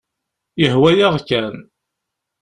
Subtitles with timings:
[0.61, 1.55] Yehwa-yaɣ kan.